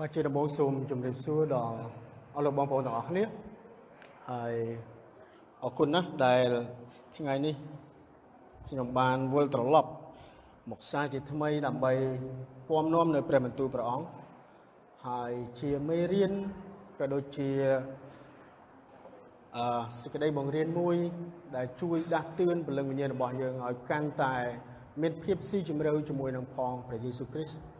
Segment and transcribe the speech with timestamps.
[0.00, 1.78] បាទជាដំបូងសូមជម្រាបសួរដល់
[2.34, 3.24] អស់លោកបងប្អូនទាំងអស់គ្នា
[4.30, 4.54] ហើយ
[5.62, 6.48] អរគុណណាស់ដែល
[7.16, 7.54] ថ្ងៃនេះ
[8.68, 9.90] ខ្ញុំបានវិលត្រឡប់
[10.70, 11.92] មកសារជាថ្មីដើម្បី
[12.68, 14.06] ពំនាំនៅព្រះបន្ទូលព្រះអង្គ
[15.08, 16.32] ហើយជាមេរៀន
[16.98, 17.50] ក៏ដូចជា
[19.56, 20.96] អឺសេចក្តីបង្រៀនមួយ
[21.56, 24.34] ដែលជួយដាស់តឿនពលឹងវិញ្ញាណរបស់យើងឲ្យកាន់តែ
[25.02, 27.73] មានភាពស៊ីជម្រៅជាមួយនឹងផងព្រះយេស៊ូវគ្រីស្ទ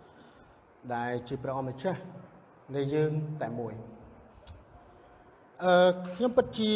[0.94, 2.00] ដែលជាព្រះអម្ចាស់
[2.74, 3.10] នៃយើង
[3.42, 3.74] តែមួយ
[5.64, 6.70] អឺខ្ញុំពិតជា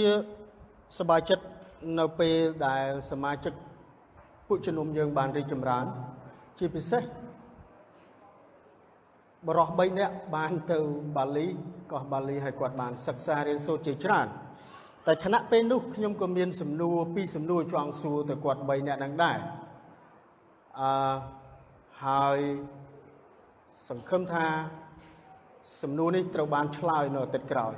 [0.98, 1.44] សប្បាយចិត្ត
[1.98, 3.52] នៅពេលដែលសមាជិក
[4.48, 5.84] ពួកជំនុំយើងបានរីកចម្រើន
[6.58, 7.02] ជាពិសេស
[9.46, 10.78] បរោះ3នាក់បានទៅ
[11.16, 11.46] បាលី
[11.92, 14.26] កោះបាលីហើយគាត់បានសិក្សារៀនសូត្រជាច្រើន
[15.06, 19.38] តែខណៈពេលនោះខ្ញុំក៏មានសំណួរពីរសំណួរចង់សួរទៅគាត់3នាក់នឹងដែរ
[20.80, 20.90] អឺ
[22.04, 22.38] ហើយ
[23.86, 24.46] សង្ឃឹមថា
[25.82, 27.74] សំណួរនេះត្រូវបានឆ្លើយនៅអាទិត្យក្រោយ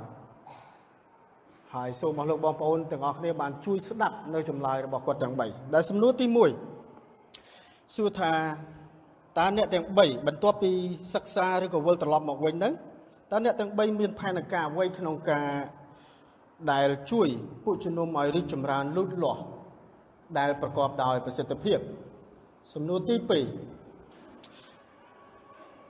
[1.73, 6.25] ហើយសូមអស់លោកបងប្អូនទាំងអស់គ្នាបានជួយស្ដាប់នៅចម្លើយរបស់គាត់ទាំង3ដែលសំណួរទី
[7.09, 8.31] 1សួរថា
[9.37, 10.71] តើអ្នកទាំង3បន្ទាប់ពី
[11.15, 12.73] សិក្សាឬក៏វិលត្រឡប់មកវិញហ្នឹង
[13.31, 15.49] តើអ្នកទាំង3មានផែនការអ្វីក្នុងការ
[16.71, 17.27] ដែលជួយ
[17.63, 19.41] ពួកជំនុំឲ្យរីកចម្រើនលូតលាស់
[20.37, 21.79] ដែលប្រកបដោយប្រសិទ្ធភាព
[22.73, 23.80] សំណួរទី2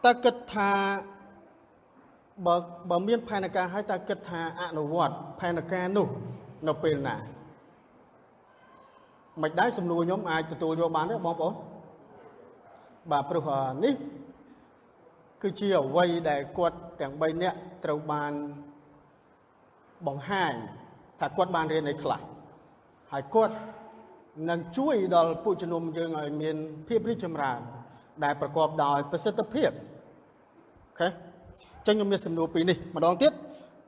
[0.05, 0.71] តើគិតថា
[2.45, 2.55] បើ
[2.89, 6.07] បើមានផែនការហើយតើគិតថាអនុវត្តផែនការនោះ
[6.67, 7.17] នៅពេលណា
[9.41, 11.53] មិនដែរសំណួរខ្ញុំអាចទទួលយកបានទេបងប្អូន
[13.11, 13.49] បាទព្រោះ
[13.83, 13.95] នេះ
[15.41, 18.33] គឺជាអ្វីដែលគាត់ទាំង3នាក់ត្រូវបាន
[20.07, 20.53] បង្ហាញ
[21.19, 22.19] ថាគាត់បានរៀនអីខ្លះ
[23.11, 23.55] ហើយគាត់
[24.49, 26.55] នឹងជួយដល់ពួកជំនុំយើងឲ្យមាន
[26.87, 27.59] ភាពរីកចម្រើន
[28.23, 29.90] ដែលប្រកបដោយប្រសិទ្ធភាពអូ
[31.01, 31.09] ខេ
[31.87, 33.31] ចឹងខ្ញុំមានសំណួរពីរនេះម្ដងទៀត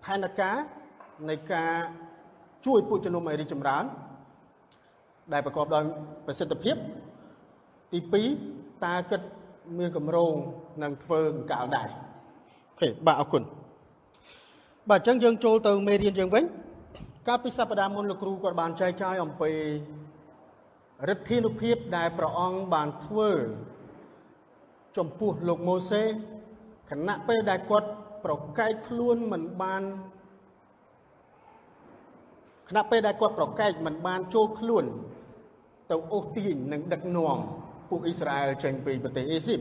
[0.06, 0.57] ផែនការ
[1.29, 1.74] នៃការ
[2.66, 3.84] ជួយពួកជំនុំឲ្យរីកចម្រើន
[5.34, 5.84] ដែលប្រកបដោយ
[6.25, 6.75] ប្រសិទ្ធភាព
[7.91, 8.00] ទី
[8.41, 9.22] 2តើគិត
[9.78, 10.34] មានកម្រង
[10.84, 11.90] នឹងធ្វើអង្កលដែរ
[12.69, 13.44] អូខេបាទអរគុណ
[14.90, 16.44] បាទអញ្ចឹងយើងចូលទៅមេរៀនយើងវិញ
[17.28, 19.51] កាលពីសប្តាហ៍មុនលោកគ្រូគាត់បានចែកចាយអំពី
[21.09, 23.31] ឫទ្ធានុភាពដែលព្រះអង្គបានធ្វើ
[24.97, 26.03] ចំពោះលោកម៉ូសេ
[26.91, 27.89] ខណៈពេលដែលគាត់
[28.25, 29.83] ប្រកែកខ្លួនមិនបាន
[32.69, 34.85] ខណៈពេលដែលគាត់ប្រកែកមិនបានចូលខ្លួន
[35.91, 37.38] ទៅអូសទាញនិងដឹកនាំ
[37.89, 39.59] ពួកអ៊ីស្រាអែលចេញពីប្រទេសអេស៊ីប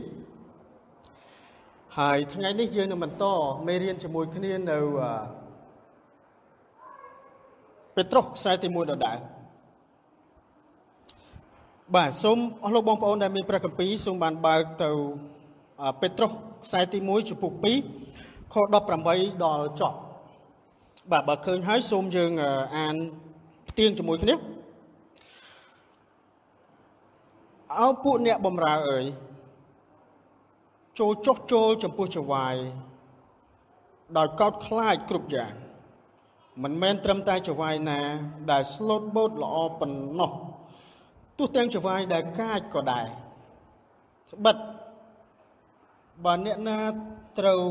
[1.99, 3.25] ហើយថ្ងៃនេះយើងនឹងបន្ត
[3.67, 4.79] មេរៀនជាមួយគ្នានៅ
[7.95, 9.17] ពេត្រុសខ្សែទី1ដដែល
[11.95, 14.89] បាទសូមអស់លោកបងប្អូនដែលមានព្រះគម្ពីរសូមបានបើកទៅ
[16.01, 16.31] ពេត្រុស
[16.65, 17.53] ខ្សែទី1ចំពុក
[18.03, 18.55] 2ខ
[18.99, 19.97] 18ដល់ចប់
[21.11, 22.31] បាទបើឃើញហើយសូមយើង
[22.77, 22.95] អាន
[23.69, 24.35] ផ្ទៀងជាមួយគ្នា
[27.79, 29.05] អោពួកអ្នកបំរើអើយ
[30.99, 32.55] ចូលចុះចូលចំពោះចវាយ
[34.17, 35.53] ដោយកោតខ្លាចគ្រប់យ៉ាង
[36.63, 37.99] មិនមែនត្រឹមតែចវាយណា
[38.51, 40.31] ដែលស្លូតបូតល្អប៉ុណ្ណោះ
[41.37, 43.07] ទោះទាំងចវាយដែលកាចក៏ដែរ
[44.31, 44.55] ស្បិត
[46.25, 46.77] បើអ្នកណា
[47.39, 47.61] ត្រូវ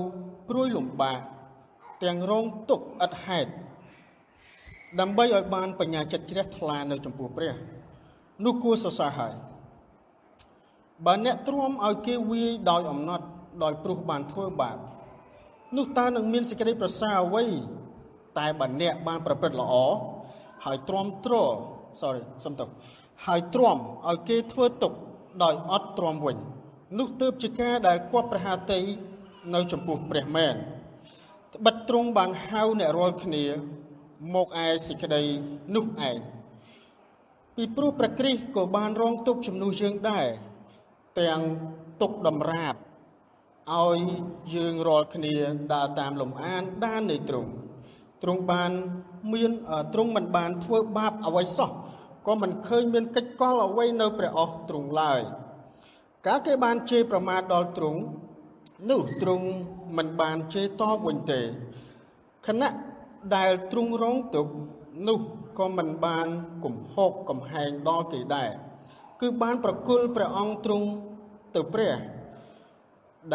[0.48, 1.20] ព្រួយលំបាក
[2.04, 3.50] ទាំងរងទុកឥតហេតុ
[5.00, 7.54] ដើម្បីឲ្យបានបញ្ញាចិត្តជ្រះថ្លានៅចំពោះព្រះ
[8.44, 9.32] នោះគួរសរសើរហើយ
[11.06, 13.24] បើអ្នកទ្រាំឲ្យគេវាយដោយអំណត់
[13.62, 14.76] ដោយព្រោះបានធ្វើបាប
[15.76, 17.44] នោះតើនឹងមានសេចក្តីប្រសើរអ្វី
[18.38, 19.74] តែបើអ្នកបានប្រព្រឹត្តល្អ
[20.64, 21.34] ហើយទ្រាំទ្រ
[22.00, 22.68] sorry សំទោស
[23.26, 23.76] ហើយទ្រាំ
[24.08, 24.92] ឲ្យគេធ្វើទុក
[25.42, 26.36] ដោយអត់ទ្រាំវិញ
[26.98, 28.80] នោះទើបជាការដែលគាត់ប្រហាតី
[29.54, 30.54] នៅចំពោះព្រះមែន
[31.54, 33.44] ត្បិតទ្រង់បានហៅអ្នករាល់គ្នា
[34.34, 35.22] មកឯសេចក្តី
[35.74, 36.16] នោះឯង
[37.56, 40.26] ពីព្រោះព្រះគ្រីស្ទក៏បានរងទុកជំនួសយើងដែរ
[41.20, 41.40] ទាំង
[42.00, 42.74] ទុកតម្រាប
[43.70, 43.98] ឲ្យ
[44.54, 45.34] យើងរាល់គ្នា
[45.72, 47.50] ដើរតាមលំអានដាននៃទ្រង់
[48.22, 48.70] ទ្រង់បាន
[49.32, 49.50] មាន
[49.92, 51.70] ទ្រង់មិនបានធ្វើបាបអ្វីសោះ
[52.26, 55.20] ក៏មិនឃើញមានកិច្ចកលអ្វីនៅព្រះអស់ទ្រង់ឡើយ
[56.26, 58.00] កាលគេបានជេរប្រមាថដល់ទ្រង់
[58.90, 59.46] នោះទ្រង់
[59.96, 61.40] មិនបានជេរតបវិញទេ
[62.46, 62.74] ខណៈ
[63.36, 64.46] ដែលទ្រង់រងទុក
[65.08, 65.18] នោះ
[65.58, 66.26] ក៏មិនបាន
[66.64, 68.50] កំហុកកំហែងដល់គេដែរ
[69.20, 70.88] គឺបានប្រគល់ព្រះអង្គទ្រង់
[71.54, 71.94] ទៅព្រះ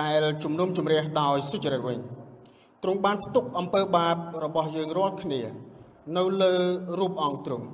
[0.01, 1.99] ដែលជំនុំជម្រះដោយសុចរិតវិញ
[2.83, 5.41] ទ្រង់បានផ្ទុកអំពើបាបរបស់យើងរាល់គ្នា
[6.17, 6.55] នៅលើ
[6.99, 7.67] រូបអង្គទ្រង់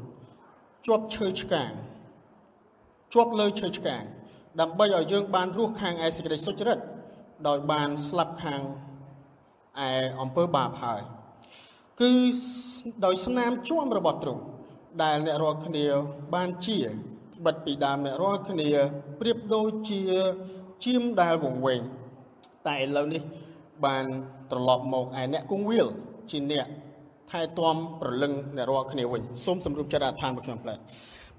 [0.85, 1.71] ជាប់ឈើឆ្កាង
[3.13, 4.03] ជាប់លើឈើឆ្កាង
[4.61, 6.79] ដើម្បីឲ្យយើងបានរស់ខាងឯសេចក្តីសុចរិត
[7.47, 8.61] ដោយបានស្លាប់ខាង
[9.85, 9.89] ឯ
[10.21, 11.01] អំពើបាបហើយ
[12.01, 12.11] គឺ
[13.05, 14.41] ដោយស្នាមជួមរបស់ទ្រង់
[15.03, 15.85] ដែលអ្នករាល់គ្នា
[16.35, 16.77] បានជា
[17.45, 18.69] បិទពីដើមអ្នករាល់គ្នា
[19.19, 20.01] ប្រៀបដូចជា
[20.85, 21.81] ជាមដែលវង្វេង
[22.67, 23.21] តែឥឡូវនេះ
[23.85, 24.05] បាន
[24.51, 25.87] ត្រឡប់មកឯអ្នកគង្វាល
[26.31, 26.67] ជាអ្នក
[27.31, 30.75] ថែទាំប្រលឹងអ្នករាល់គ្នាវិញសូមសម្រុបចិត្តអធិដ្ឋានរបស់ខ្ញុំផ្លែ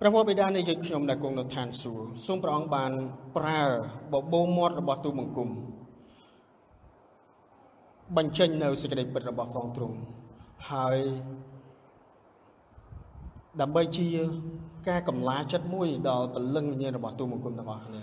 [0.00, 2.92] ព្រះវរបិតានៃយើងខ្ញុំដែលគង់នៅឋានសួគ៌សូមព្រះអង្គបាន
[3.36, 3.62] ប្រើ
[4.12, 5.48] បបោមាត់របស់ទូបង្គំ
[8.16, 9.96] បញ្ចេញនៅសេចក្តីពិតរបស់ផងទ្រង់
[10.70, 10.98] ហើយ
[13.60, 14.08] ដើម្បីជា
[14.88, 18.02] ការកម្លាចិត្តមួយដល់ពលឹងវិញ្ញាណរបស់ទូបង្គំទាំងអស់គ្នា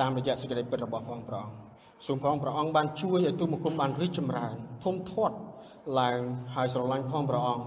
[0.00, 1.56] តាមរយៈសេចក្តីពិតរបស់ផងព្រះអង្គ
[2.06, 4.54] សូមផងព្រះអង្គបានជួយឲ្យទូបង្គំបានរីកចម្រើន
[4.84, 5.36] ធំធាត់
[6.00, 6.20] ឡើង
[6.54, 7.64] ហើយស្រឡាញ់ផងព្រះអង្គ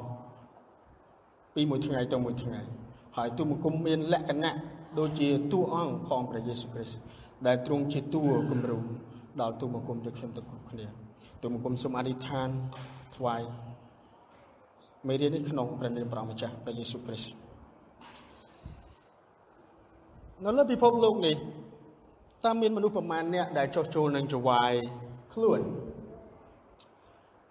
[1.55, 2.61] ពីមួយថ្ងៃទៅមួយថ្ងៃ
[3.17, 4.55] ហើយទូបង្គំមានលក្ខណៈ
[4.99, 6.97] ដូចជាតួអង្គផងព្រះយេស៊ូវគ្រីស្ទ
[7.47, 8.79] ដែលទ្រង់ជាតួគំរូ
[9.41, 10.85] ដល់ទូបង្គំយើងខ្ញុំទាំងគ្រប់គ្នា
[11.41, 12.49] ទូបង្គំសូមអធិដ្ឋាន
[13.15, 13.41] ថ្វាយ
[15.07, 17.31] មេរៀននេះក្នុងព្រះនាមព្រះម្ចាស់ព្រះយេស៊ូវគ្រីស្ទ
[20.43, 21.35] នៅលើពិភពលោកនេះ
[22.45, 24.73] តើមានមនុស្សប្រមាណអ្នកដែលចោះចូលនឹងចវាយ
[25.33, 25.59] ខ្លួន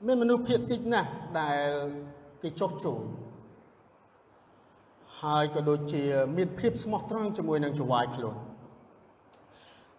[0.07, 1.09] មានមនុស្សភាគតិចណាស់
[1.41, 1.69] ដែល
[2.43, 3.01] គេចោះចូល
[5.25, 6.05] ហើយក៏ដូចជា
[6.37, 8.37] មានភាពស្មោះត្រង់ជាមួយនឹងចវាយខ្លួន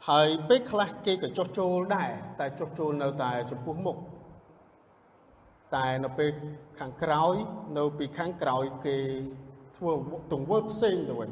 [0.10, 3.98] ហើយពេលខ្លះគេក៏ចោះចូលដែរតែចោះចូលនៅតែចំពោះមុខ
[5.76, 6.30] តែនៅពេល
[6.80, 7.36] ខាងក្រោយ
[7.78, 8.98] នៅពីខាងក្រោយគេ
[9.78, 9.92] ធ្វើ
[10.32, 11.32] ទង្វើផ្សេងទៅវិញ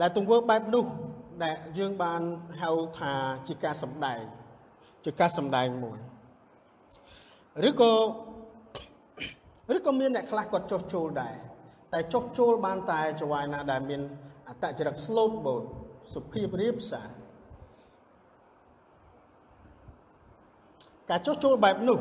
[0.00, 0.84] ដែលទង្វើបែបនោះ
[1.44, 2.20] ដែលយើងបាន
[2.62, 3.12] ហៅថា
[3.48, 4.20] ជាការសម្ដែង
[5.04, 5.98] ជាការសម្ដែងមួយ
[7.68, 7.92] ឬក៏
[9.76, 11.36] ឬក៏មានអ្នកខ្លះគាត់ចុះចូលដែរ
[11.96, 14.00] តែចុះចូលបានតែចវាយណាដែលមាន
[14.48, 15.62] អតចរិត slow boat
[16.14, 17.08] សុភាពរៀបសារ
[21.10, 21.98] ការចុះចូលបែបនោះ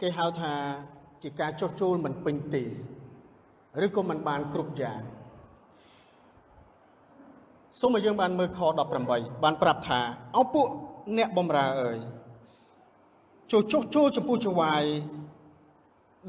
[0.00, 0.54] គេហៅថា
[1.22, 2.62] ជាការចុះចូលមិនពេញទេ
[3.84, 5.00] ឬក៏មិនបានគ្រប់យ៉ាង
[7.80, 8.60] សូមឲ្យយើងបានមើលខ
[9.00, 10.00] 18បានប្រាប់ថា
[10.36, 10.66] អោពួក
[11.18, 11.98] អ្នកបំរើអើយ
[13.52, 14.84] ចូលចុះចូលចំពោះចវាយ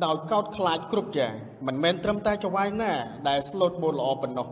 [0.06, 1.34] ដោយកោតខ្លាចគ្រប់យ៉ាង
[1.68, 2.92] មិនមែនត្រឹមតែចវាយណា
[3.28, 4.48] ដែលស្លូតបូតល្អប៉ុណ្ណោះ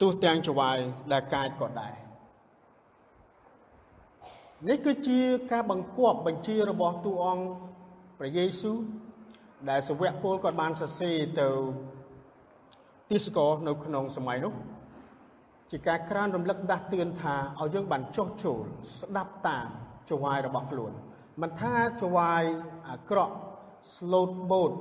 [0.00, 0.78] ទោះទាំងចវាយ
[1.12, 1.94] ដែលកាចក៏ដែរ
[4.68, 5.20] នេះគឺជា
[5.52, 7.44] ការបង្គាប់បញ្ជារបស់ទូអង្គ
[8.18, 8.78] ព្រះយេស៊ូវ
[9.70, 11.48] ដែលសាវកពលគាត់បានសរសេរទៅ
[13.10, 14.54] ទីសកលនៅក្នុងសម័យនោះ
[15.70, 18.64] ជាការក្រើនរំលឹកដាស់តឿនថាឲ្យយើងបានចុះចូល
[18.98, 19.68] ស្ដាប់តាម
[20.10, 20.92] ចវាយរបស់ខ្លួន
[21.42, 22.42] មិនថាចវាយ
[22.88, 23.34] អាក្រក់
[23.94, 24.72] slot boat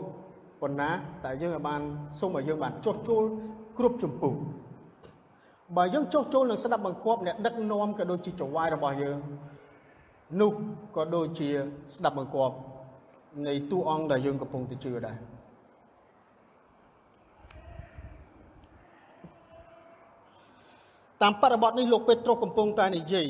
[0.62, 0.90] ប៉ុណ្ណា
[1.24, 1.82] តែយើងឲ្យបាន
[2.20, 3.24] សូមឲ្យយើងបានចុះចូល
[3.78, 4.34] គ្រប់ចម្ពោះ
[5.78, 9.18] បើយើងចុះចូលនឹងស្ដាប់បង្គាប់អ្នកដឹកនាំក៏ដូចជាចវាយរបស់យើង
[10.42, 10.52] នោះ
[10.96, 11.50] ក៏ដូចជា
[11.96, 12.56] ស្ដាប់បង្គាប់
[13.48, 15.18] នៃតួអង្គដែលយើងកំពុងទៅជឿដែរ
[21.22, 23.28] តាមបរិបទនេះលោកពេត្រុសកំពុងតែនិយាយ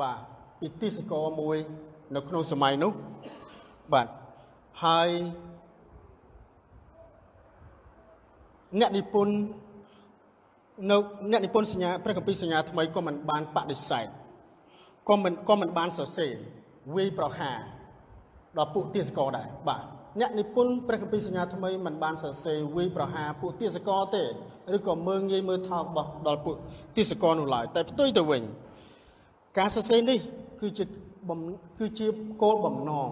[0.00, 0.20] បាទ
[0.60, 1.56] ពីទីសកលមួយ
[2.14, 2.92] នៅក្នុងសម័យនោះ
[3.92, 4.06] បាទ
[4.84, 5.08] ហើយ
[8.80, 9.34] អ្នកនិពន្ធ
[10.90, 10.96] នៅ
[11.30, 14.06] អ្នកនិពន្ធសញ្ញាព្រះគម្ពីរសញ្ញាថ្មីក៏មិនបានបដិសេធ
[15.08, 16.32] ក៏មិនក៏មិនបានសរសេរ
[16.96, 17.58] វាយប្រហារ
[18.58, 19.84] ដល់ពួកទាសករដែរបាទ
[20.20, 24.24] អ្នកនិពន្ធព្រះគម្ពីរសញ្ញាថ្មីមិនបានសរសេរវាយប្រហារពួកទាសករទេ
[24.76, 26.56] ឬក៏មើងងាយមើលថោករបស់ដល់ពួក
[26.96, 28.42] ទាសករនោះឡើយតែផ្ទុយទៅវិញ
[29.58, 30.18] ការសរសេរនេះ
[30.60, 30.84] គឺជា
[31.80, 32.06] គឺជា
[32.42, 33.10] គោលបំណង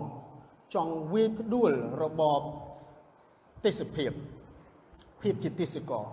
[0.75, 2.41] ចង់វាយផ្ដួលរបប
[3.65, 4.11] ទេសភាព
[5.23, 6.07] ភាពជាទាសករ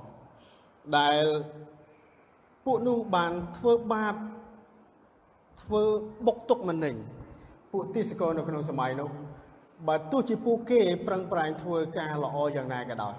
[0.98, 1.24] ដែល
[2.66, 4.16] ពួកនោះបានធ្វើបាប
[5.62, 5.84] ធ្វើ
[6.28, 6.96] បុកទុកមនិញ
[7.72, 9.10] ពួកទាសករនៅក្នុងសម័យនោះ
[9.88, 13.16] បើទោះជាពួកគេប្រឹងប្រែងធ្វើការល្អយ៉ាងណាក៏ដោយ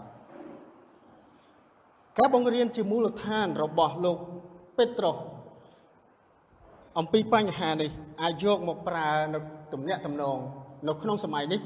[2.19, 4.19] ការបង្រៀនជាមូលដ្ឋានរបស់លោក
[4.79, 5.17] ពេត្រុស
[6.99, 7.91] អំពីបញ្ហានេះ
[8.23, 9.39] អាចយកមកប្រើនៅ
[9.73, 10.39] ទំនាក់ទំនង
[10.89, 11.61] នៅក្នុងសម័យនេះ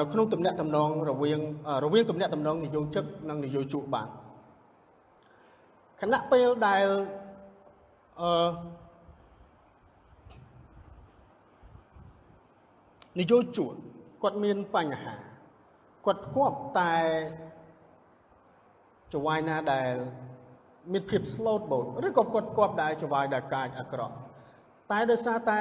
[0.00, 1.40] នៅក្នុងទំនាក់ទំនងរវាង
[1.84, 4.08] រវាងទំនាក់ទំនងនយោជិកនិងនយោជកបាន
[6.00, 6.86] ខណៈពេលដែល
[8.20, 8.30] អឺ
[13.20, 13.74] នយោជក
[14.22, 15.14] គាត់មានបញ្ហា
[16.06, 16.94] គាត់ផ្គាប់តែ
[19.14, 19.92] ចវាយណាដែល
[20.92, 24.14] មានភាព slow boat ឬក៏គាត់ផ្គាប់ដែរចវាយដែលកាចអាក្រក់
[24.90, 25.60] តែដោយសារតែ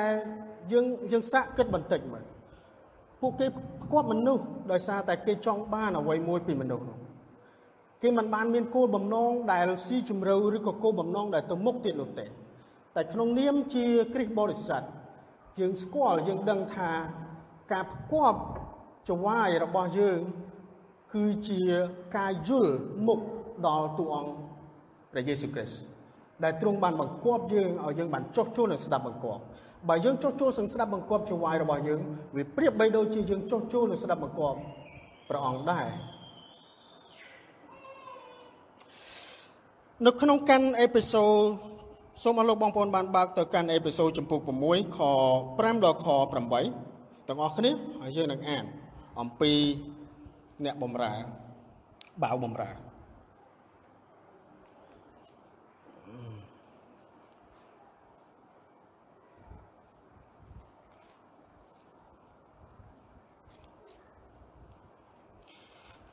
[0.71, 2.25] យើងយើងសាកគិតបន្តិចមើល
[3.21, 3.47] ពួកគេ
[3.83, 6.85] ផ្គាប់មនុស្សដោយសារតែគេចង់បានអ្វីមួយពីមនុស្ស
[8.01, 12.25] គេមិនបានមានគោលបំណងដែលស៊ីជម្រៅឬក៏គោលបំណងដែលទៅមុខទៀតនោះទេ
[12.95, 14.83] តែក្នុងនាមជាគ្រិស្តបរិស័ទ
[15.59, 16.91] យើងស្គាល់យើងដឹងថា
[17.71, 18.39] ការផ្គប់
[19.09, 20.19] ចវាយរបស់យើង
[21.13, 21.61] គឺជា
[22.17, 22.73] ការយល់
[23.07, 23.19] មុខ
[23.67, 24.31] ដល់ទូអង្គ
[25.11, 25.79] ព្រះយេស៊ូវគ្រីស្ទ
[26.43, 29.41] ដែលទ្រង់បានបង្គាប់យើងឲ្យយើងបានចុះចូលនឹងស្ដាប់បង្គាប់
[29.89, 32.01] បើយើងចុះចូលនឹងស្ដាប់បង្គាប់ចវាយរបស់យើង
[32.35, 34.59] វាប្រៀបបីដូចជាយើងចុះចូលនឹងស្ដាប់បង្គាប់
[35.29, 35.87] ព្រះអង្គដែរ
[40.05, 41.41] នៅក្នុងកាន់អេពីសូត
[42.23, 44.99] សូមអរលោកបងប្អូនបានបើកទៅកាន់អេពីសូតចំពុក6ខ
[45.37, 46.07] 5ដល់ខ
[46.67, 47.71] 8ទាំងអស់គ្នា
[48.01, 48.63] ហើយយើងនឹងអាន
[49.21, 49.51] អំពី
[50.65, 51.13] អ្នកបំរើ
[52.23, 52.90] បាវបំរើ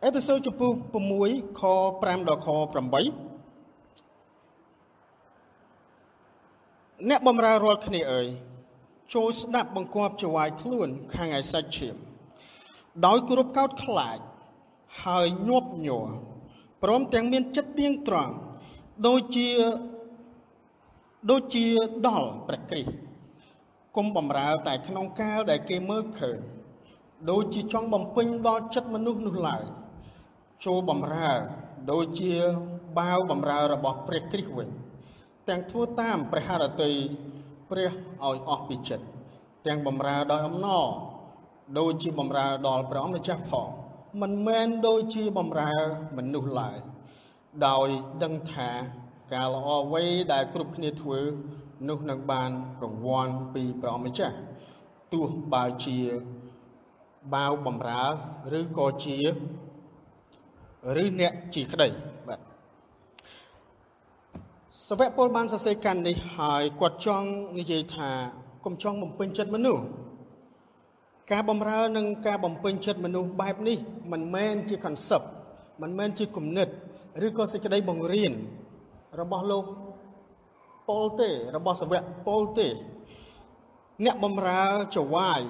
[0.05, 0.73] អេពីសូតចំពុក
[1.17, 2.59] 6ខ5ដល់ខ8
[7.09, 8.27] អ្នកបំរើរាល់គ្នាអើយ
[9.15, 11.97] ចូលស្ដាប់បង្គាប់ចវាយខ្លួនខាងឯសាច់ឈាម
[13.07, 14.19] ដោយគោរពកោតខ្លាច
[15.05, 16.09] ហើយញាប់ញ័រ
[16.83, 18.33] ព្រមទាំងមានចិត្តទៀងត្រង់
[19.07, 19.49] ដូចជា
[21.31, 21.67] ដូចជា
[22.07, 22.93] ដល់ព្រះគ្រីស្ទ
[23.97, 26.39] គុំបំរើតែក្នុងកាលដែលគេមើលឃើញ
[27.31, 29.65] ដូចជាចង់បំពេញដល់ចិត្តមនុស្សនោះឡើយ
[30.65, 31.31] ចូលបំរើ
[31.91, 32.35] ដូចជា
[32.99, 34.69] បាវបំរើរបស់ព្រះគ្រីស្ទវិញ
[35.49, 36.93] ទាំងធ្វើតាមព្រះハរតី
[37.71, 37.91] ព្រះ
[38.27, 39.07] ឲ្យអស់ពីចិត្ត
[39.67, 40.87] ទាំងបំរើដោយអំណរ
[41.79, 43.69] ដូចជាបំរើដល់ព្រះអម្ចាស់ផង
[44.23, 45.73] មិនមែនដូចជាបំរើ
[46.17, 46.77] មនុស្សឡើយ
[47.67, 47.89] ដោយ
[48.23, 48.71] ដឹងថា
[49.33, 51.21] ការល្អអ្វីដែលគ្រប់គ្នាធ្វើ
[51.89, 52.51] នោះនឹងបាន
[52.83, 54.37] រង្វាន់ពីព្រះអម្ចាស់
[55.13, 55.99] ទោះបើជា
[57.35, 58.05] បាវបំរើ
[58.59, 59.19] ឬក៏ជា
[61.03, 61.89] ឬអ្នកជាក្តី
[62.29, 62.41] បាទ
[64.89, 67.29] សវៈពលបានសរសេរកាន់នេះហើយគាត់ចង់
[67.59, 68.11] និយាយថា
[68.65, 69.85] កុំចង់បំពេញចិត្តមនុស្ស
[71.33, 73.79] ការបំរើនិងការបំពេញចិត្តមនុស្សបែបនេះ
[74.13, 75.27] មិនមែនជា concept
[75.83, 76.69] មិនមែនជាគំនិត
[77.27, 78.33] ឬក៏សេចក្តីបង្រៀន
[79.21, 79.65] របស់លោក
[80.89, 82.69] ពលទេរបស់សវៈពលទេ
[84.05, 84.63] អ្នកបំរើ
[84.97, 85.43] ចវាយ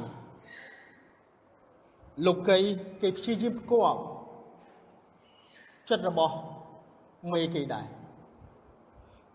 [2.26, 2.58] លោកី
[3.02, 4.00] គេព្យាយាមផ្គាប់
[5.88, 6.34] ចិត្តរបស់
[7.32, 7.86] មេគេដែរ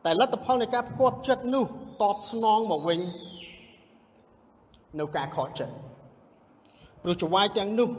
[0.06, 1.66] តែលទ្ធផលនៃការផ្គប់ចិត្តនោះ
[2.02, 3.00] តបស្នងមកវិញ
[5.00, 5.74] នៅការខកចិត្ត
[7.02, 7.90] ព្រោះចវាយទាំងនោះ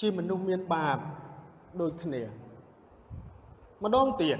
[0.00, 0.98] ជាមនុស្សមានបាប
[1.80, 2.22] ដូចគ្នា
[3.82, 4.38] ម្ដងទៀត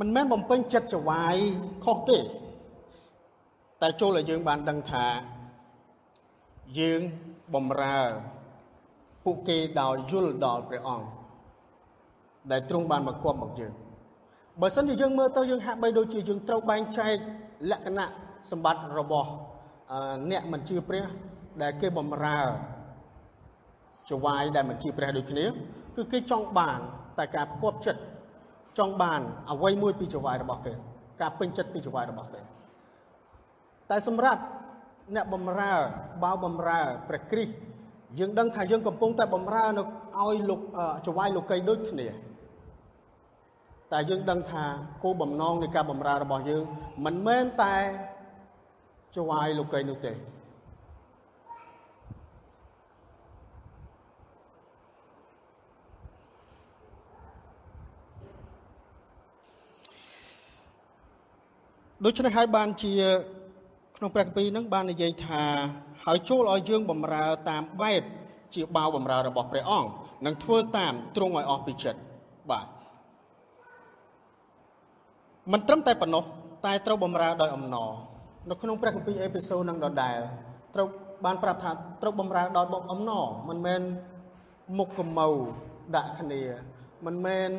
[0.00, 1.36] មិនមែនបំពេញចិត្តចវាយ
[1.84, 2.18] ខុសទេ
[3.80, 5.06] តែចូលឲ្យយើងបានដឹងថា
[6.78, 7.00] យើង
[7.54, 8.00] បំរើ
[9.24, 11.21] ពួកគេដោយយល់ដល់ព្រះអង្គ
[12.50, 13.72] ដែលទ្រង់បានមកគប់មកយើង
[14.60, 17.16] បើសិនជាយើងមើលទៅយើងហាក់បីដូចជាយើងត្រូវបែងចែក
[17.70, 18.08] លក្ខណៈ
[18.50, 19.30] សម្បត្តិរបស់
[20.30, 21.04] អ្នកមិនជឿព្រះ
[21.62, 22.40] ដែលគេបំរើ
[24.10, 25.44] ចវាយដែលមិនជឿព្រះដូចគ្នា
[25.96, 26.80] គឺគេចង់បាន
[27.18, 28.00] តែការផ្គប់ចិត្ត
[28.78, 29.20] ចង់បាន
[29.52, 30.72] អ្វីមួយពីចវាយរបស់គេ
[31.20, 32.40] ការពេញចិត្តពីចវាយរបស់គេ
[33.90, 34.40] តែសម្រាប់
[35.14, 35.74] អ្នកបំរើ
[36.24, 37.54] បើបំរើព្រះគ្រីស្ទ
[38.18, 39.82] យើងដឹងថាយើងកំពុងតែបំរើនៅ
[40.22, 40.60] ឲ្យលោក
[41.06, 42.08] ចវាយលោកីដូចគ្នា
[43.92, 44.64] តែយើងដឹងថា
[45.02, 46.64] គោលបំណងនៃការបំរើរបស់យើង
[47.04, 47.76] មិនមែនតែ
[49.16, 50.12] ចវាយលោកីនោះទេ
[62.04, 62.92] ដូច្នេះហើយបានជា
[63.96, 65.44] ក្នុងព្រះគម្ពីរនឹងបាននិយាយថា
[66.04, 68.02] ហើយចូលឲ្យយើងបំរើតាមបែប
[68.54, 69.88] ជាបាវបំរើរបស់ព្រះអង្គ
[70.26, 72.00] និងធ្វើតាមទ្រង់ឲ្យអស់ពីចិត្ត
[72.50, 72.66] បាទ
[75.51, 76.23] មិនត្រឹមតែប៉ុណ្ណោះ
[76.65, 77.91] តែត្រូវបំរើដោយអំណរ
[78.49, 80.17] នៅក្នុងព្រះគម្ពីរអេពីសូតនឹងដដែល
[80.75, 80.87] ត្រូវ
[81.25, 81.71] បានប្រាប់ថា
[82.01, 83.81] ត្រូវបំរើដោយបំអំណរមិនមែន
[84.77, 85.27] មុខកមៅ
[85.95, 86.41] ដាក់គ្នា
[87.05, 87.49] មិនមែន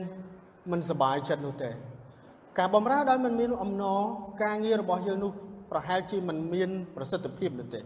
[0.71, 1.71] មិនសบายចិត្តនោះទេ
[2.59, 4.00] ការបំរើដោយមិនមានអំណរ
[4.43, 5.33] ការងាររបស់យើងនោះ
[5.71, 7.81] ប្រហែលជាមិនមាន ប្រសិទ្ធភាពនោះទេ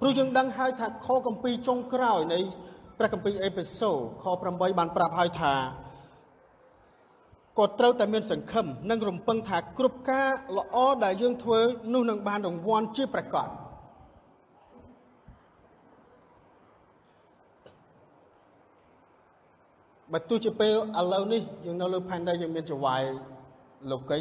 [0.00, 2.38] ព្រោះយើងដឹងហើយថាខគម្ពីរចុងក្រោយនៃ
[2.98, 3.90] ព្រះគម្ពីរអេពីសូ
[4.22, 5.54] ខ8បានប្រាប់ហើយថា
[7.58, 11.60] ក៏ត្រូវតែមានសង្ឃឹមនិងរំពឹងថាគ្រប់ការល្អដែលយើងធ្វើ
[11.94, 13.48] នោះនឹងបានរង្វាន់ជាប្រកប
[20.12, 23.02] បើទោះជាពេលឥឡូវនេះយើងនៅលើផែនដីយើងមានចវាយ
[23.88, 24.20] លោកី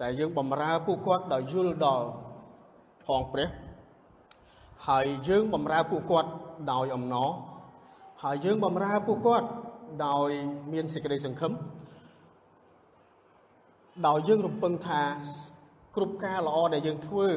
[0.00, 2.06] តែយើងបំរើពួកគាត់ដោយយល់ដល់
[3.06, 3.48] ផងព្រះ
[4.88, 6.30] ហើយយើងបំរើពួកគាត់
[6.72, 7.30] ដោយអំណរ
[8.22, 9.46] ហើយយើងបំរើពួកគាត់
[10.06, 10.30] ដោយ
[10.72, 11.52] មានសេចក្តីសង្ឃឹម
[14.06, 15.02] ដោយយើងរំពឹងថា
[15.96, 17.28] គ្រប់ការល្អដែលយើងធ្វើ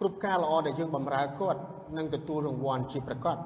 [0.00, 1.60] គ្រប់ការល្អដែលយើងបំរើគាត់
[1.96, 3.36] នឹងទទួលរង្វាន់ជាប្រកប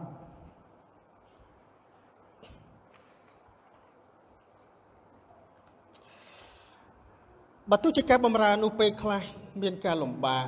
[7.71, 9.23] បើទោះជាការបំរើនោះពេលខ្លះ
[9.63, 10.47] មានការលំបាក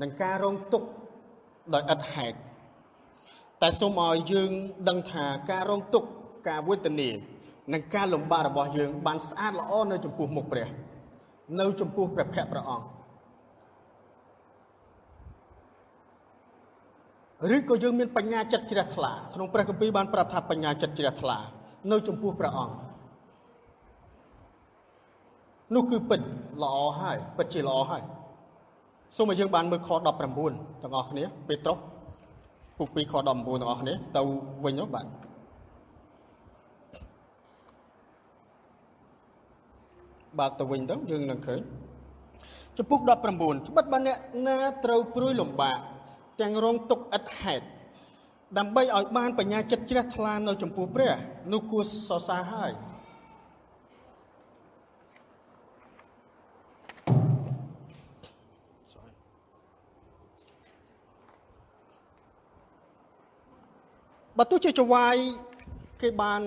[0.00, 0.88] និងការរងទុក្ខ
[1.74, 2.36] ដោយឥតហេតុ
[3.62, 4.50] តែសូមឲ្យយើង
[4.88, 6.08] ដឹងថាការរងទុក្ខ
[6.48, 7.10] ការវេទនា
[7.72, 10.68] និងការលំបាករបស់យើងបានស្អាតល្អនៅចំពោះមុខព្រះ
[11.60, 12.86] នៅចំពោះព្រះភ័ក្ត្រព្រះអង្គ
[17.56, 21.38] ឬក៏យើងមានបញ្ញាចិត្តជ្រះថ្លាក្នុងព្រះគម្ពីរបានប្រាប់ថាបញ្ញាចិត្តជ្រះថ្លា
[21.90, 22.89] នៅចំពោះព្រះអង្គ
[25.74, 26.20] នោះគឺពិត
[26.62, 28.02] ល្អហើយពិតជាល្អហើយ
[29.16, 30.06] សូមឲ្យយើងបានមើលខ19
[30.82, 31.78] ទាំងអស់គ្នាពេត្រុស
[32.78, 33.36] ពុក2ខ19ទាំ
[33.66, 34.22] ងអស់គ្នាទៅ
[34.64, 35.06] វិញនោះបាទ
[40.38, 41.60] បើកទៅវិញទៅយើងនឹងឃើញ
[42.78, 45.78] ចំពុក19ត្បិតបើអ្នកណាត្រូវព្រួយលំបាក
[46.40, 47.64] ទាំងរងទុកឥតហេតុ
[48.58, 51.12] ដើម្បីឲ្យបានបញ្ញាចិត្តជ្រះថ្លានៅចំពោះព្រះ
[51.52, 52.70] នោះគួរសរសើរហើយ
[64.42, 65.16] បើទោះជាចវាយ
[66.02, 66.40] គេបាន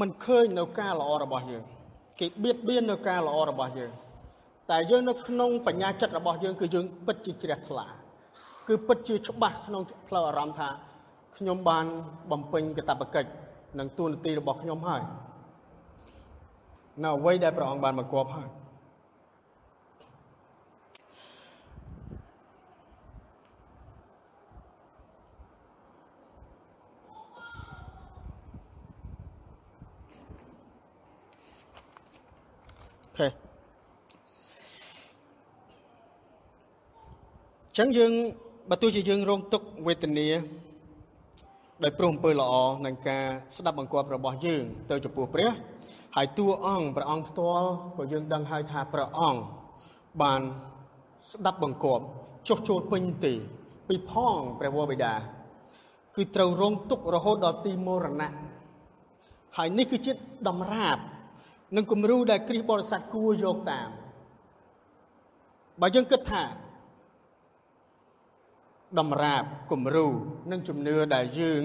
[0.00, 1.64] មិនឃើញនៅការល្អរបស់យើង
[2.20, 3.92] គេបៀតបៀននៅការល្អរបស់យើង
[4.70, 7.86] តែយើងនៅក្នុងបញ្ញាចិត្តរបស់យើងគឺយើងពិតជាជ្រះថ្លា
[8.68, 10.68] គឺពិតជាច្បាស់ក្នុងផ្លូវអារម្មណ៍ថា
[11.36, 11.86] ខ្ញុំបាន
[12.30, 13.30] បំពេញកាតព្វកិច្ច
[13.78, 15.02] និងទួនាទីរបស់ខ្ញុំហើយ
[17.04, 18.48] នៅអ្វីដែលព្រះអង្គបានបង្គាប់ហើយ
[37.78, 38.12] ចឹងយើង
[38.70, 40.28] បើទោះជាយើងរងទុក្ខវេទនា
[41.84, 42.52] ដោយព្រមអំពើល្អ
[42.86, 45.50] នឹងការស្ដាប់បង្គាប់របស់យើង ទៅចំពោះព្រះ
[46.16, 49.40] ហើយតួអង្គព្រះអង្គផ្ទាល់ក៏យើងដឹងហើយថាព្រះអង្គ
[50.22, 50.40] បាន
[51.30, 52.04] ស្ដាប់បង្គាប់
[52.48, 53.34] ចុះចូលពេញទី
[53.88, 55.14] ពីផងព្រះវរបិតា
[56.16, 58.32] គឺត្រូវរងទុក្ខរហូតដល់ទីមរណៈ
[59.56, 60.12] ហើយនេះគឺជា
[60.48, 60.98] តម្រាប
[61.76, 63.88] និងគំរូដែលគ្រិស្តបរិស័ទគួរយកតាម
[65.80, 66.44] បើយើងគិតថា
[68.96, 70.06] តម្រាបគំរូ
[70.50, 71.62] និងជំនឿដែលយើង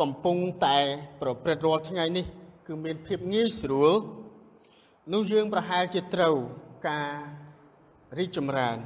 [0.00, 0.78] កំពុងតែ
[1.20, 2.26] ប្រព្រឹត្តរាល់ថ្ងៃនេះ
[2.66, 3.92] គឺមានភាពងាយស្រួល
[5.12, 6.34] នោះយើងប្រហែលជាត្រូវ
[6.88, 7.12] ការ
[8.18, 8.76] រីកចម្រើន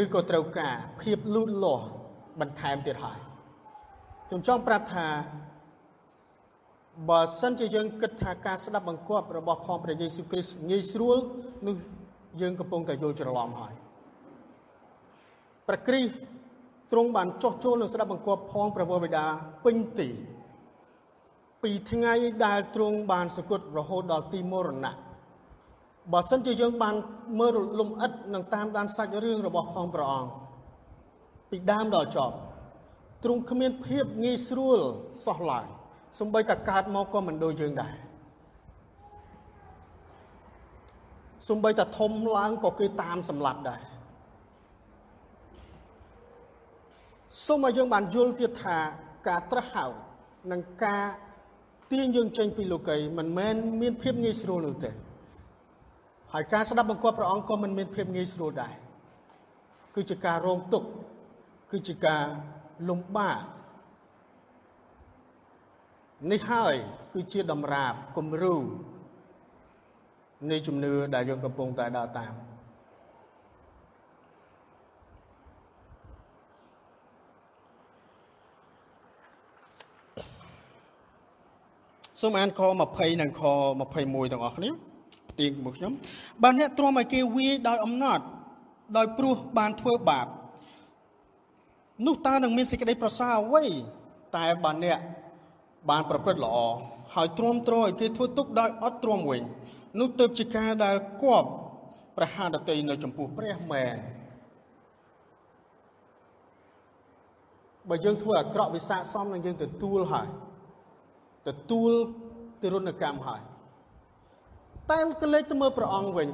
[0.00, 1.86] ឬក៏ត្រូវការភាពលូតលាស់
[2.40, 3.18] បន្ថែមទៀតហើយ
[4.26, 5.08] ខ្ញុំចង់ប្រាប់ថា
[7.08, 11.16] បើសិនជាយើងគិតថាការស្ដាប់បង្គាប់របស់ផងព្រះយេស៊ូវគ្រីស្ទងាយស្រួល
[11.66, 11.76] នោះ
[12.40, 13.74] យើងកំពុងតែយល់ច្រឡំហើយ
[15.70, 16.12] ព្រះគ្រីស្ទ
[16.92, 19.24] ទ្រង់បានចោះចូលនឹងស្ដាប់បង្គាប់ផងព្រះវរបិតា
[19.64, 20.08] ពេញទី
[21.62, 24.94] ពីថ្ងៃដែលទ្រង់បានសគត់រហូតដល់ទីមរណៈ
[26.12, 26.94] បើសិនជាយើងបាន
[27.40, 30.30] មើលលំអិតនឹងតាមដានសាច់រឿងរបស់ផងព្រះអង្គ
[31.50, 32.36] ពីដើមដល់ចប់
[33.24, 34.78] ទ្រង់គ្មានភាពងាយស្រួល
[35.26, 35.66] សោះឡើយ
[36.20, 37.94] សំបីតែកើតមកក៏មិនដូចយើងដែរ
[41.48, 43.80] សំបីតែធំឡើងក៏គេតាមសម្លាប់ដែរ
[47.44, 48.78] សូមឲ្យយើងបានយល់ទៀតថា
[49.28, 49.86] ការត្រាស់ហៅ
[50.52, 51.04] និងការ
[51.92, 54.90] ទាញយើងចេញពីលោកីមិនមែនមានភាពងាយស្រួលនោះទេ
[56.32, 58.74] ហើយការស្ដាប់បង្គាប់ព្រះអង្គក៏មិនមានភាពងាយស្រួលដែរ
[59.94, 60.88] គឺជាការរងទុក្ខ
[61.72, 62.24] គឺជាការ
[62.88, 63.40] លំបាក
[66.32, 66.74] នេះហើយ
[67.14, 68.56] គឺជាតម្រាបគំរូ
[70.50, 72.32] នៃជំនឿដែលយើងកំពុងតែដើរតាម
[82.20, 83.42] សូមអានខ20និងខ
[83.88, 84.70] 21ទាំងអស់គ្នា
[85.30, 85.92] ផ្ទៀងជាមួយខ្ញុំ
[86.42, 88.24] បើអ្នកទ្រាំឲ្យគេវាយដោយអំណត់
[88.96, 90.26] ដោយព្រោះបានធ្វើបាប
[92.06, 93.64] នោះតើនឹងមានសេចក្តីប្រសើរអ្វី
[94.36, 94.98] តែបើអ្នក
[95.90, 96.56] បានប្រព្រឹត្តល្អ
[97.14, 99.42] ហើយទ្រាំទ្រឲ្យគេធ្វើទុកដោយអត់ទ្រាំវិញ
[100.00, 101.48] នោះទៅជាការដែលគប់
[102.16, 103.96] ប្រហាដតីនៅចំពោះព្រះមែន
[107.88, 110.28] បើយើងធ្វើអាក្រក់វិសាកសមនឹងយើងទទួលហើយ
[111.48, 111.90] ទទួល
[112.62, 113.42] ទិរុណកម្មហើយ
[114.90, 116.28] តែក៏លេចទៅមើលព្រះអង្គវិញ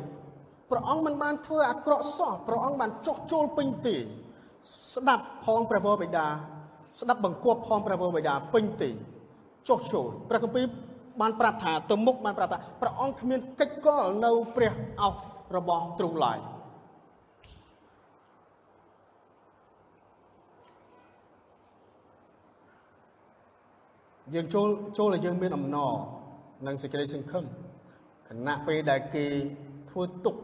[0.70, 3.96] ព្រះអង្គមិនបានធ្វើអាក្រក់សោះព្រះអង្គបានចុះចូលពេញទី
[4.94, 6.26] ស្ដាប់ផងព្រះវរបិតា
[7.00, 8.90] ស្ដាប់បង្គាប់ផងព្រះវរបិតាពេញទី
[9.68, 10.64] ចុះចូលព្រះគម្ពីរ
[11.20, 15.14] បានប្រាប់ថាទៅមុខបានប្រាប់ថាព្រះអង្គគ្មានកិច្ចកលនៅព្រះអោស
[15.56, 16.38] របស់ទ្រង់ឡើយ
[24.34, 25.92] យើងចូលចូលឲ្យយើងមានអំណរ
[26.66, 27.44] និងសេចក្តីសង្ឃឹម
[28.28, 29.26] ខណៈពេលដែលគេ
[29.90, 30.36] ធ្វើទុក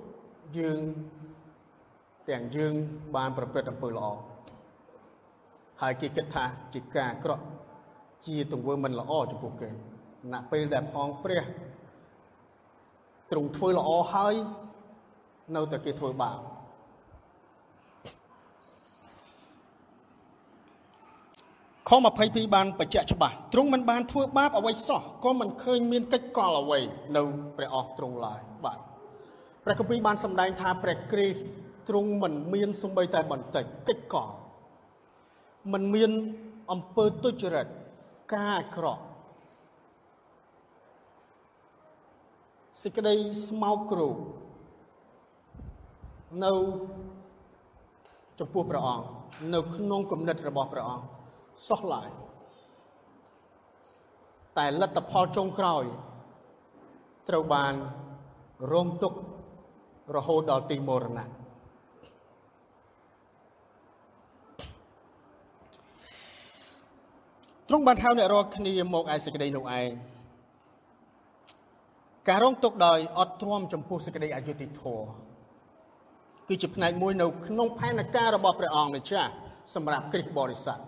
[0.59, 0.79] យើង
[2.31, 2.73] ទាំងយើង
[3.16, 4.07] បានប្រព្រឹត្តអំពើល្អ
[5.83, 7.45] ហើយគេគិតថាជាការអាក្រក់
[8.27, 9.68] ជាទង្វើមិនល្អចំពោះគេ
[10.33, 11.42] ណាពេលដែលផងព្រះ
[13.31, 14.35] ទ្រង់ធ្វើល្អហើយ
[15.57, 16.38] នៅតែគេធ្វើបាប
[21.92, 26.81] ខ22បានបញ្ជាក់ច្បាស់ទ្រង់មិនបានធ្វើបាបអ្វីសោះក៏មិនឃើញមានកិច្ចកលអ្វី
[27.16, 27.22] នៅ
[27.57, 28.78] ព្រះអស់ទ្រង់ឡើយបាទ
[29.64, 31.40] ព្រះគម្ពីរបានសម្ដែងថាព្រះគ្រីស្ទ
[31.88, 34.31] ទ្រង់មិនមានសំបីតែបន្តិចកិច្ចកល
[35.72, 36.11] មិនមាន
[36.72, 37.66] អំពើទុច្ចរិត
[38.35, 39.02] ការអាក្រក់
[42.83, 43.14] សេចក្តី
[43.48, 44.16] ស្មោកគ្រោក
[46.44, 46.52] នៅ
[48.38, 49.07] ចំពោះព្រះអង្គ
[49.55, 51.21] នៅក្នុងគំនិតរបស់ព្រះអង្គ
[51.68, 52.11] សោះឡើយ
[54.59, 55.85] តែលទ្ធផលចុងក្រោយ
[57.29, 57.75] ត្រូវបាន
[58.72, 59.18] រងទុក្ខ
[60.16, 61.27] រហូតដល់ទីមរណៈ
[67.68, 69.90] ទ្រង់បានហៅអ្នករាល់គ្នាមកឯសេចក្តីនោះឯង
[72.29, 75.07] ការរងទុកដោយអត់ទ្រាំចំពោះសេចក្តីអយុត្តិធម៌
[76.48, 79.31] គឺជាផ្នែកមួយនៅក្នុងផែនការរបស់ព្រះអង្គម្ចាស់
[79.75, 80.79] សម្រាប់គ្រិស្តបរិស័ទ